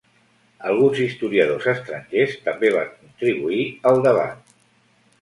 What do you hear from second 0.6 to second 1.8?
Alguns historiadors